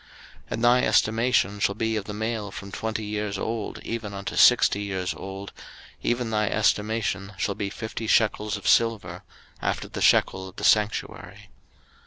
[0.01, 0.09] 03:027:003
[0.53, 4.81] And thy estimation shall be of the male from twenty years old even unto sixty
[4.81, 5.53] years old,
[6.01, 9.21] even thy estimation shall be fifty shekels of silver,
[9.61, 11.51] after the shekel of the sanctuary.